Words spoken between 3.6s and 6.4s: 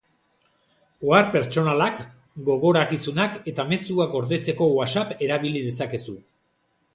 mezuak gordetzeko Whatsapp erabili dezakezu.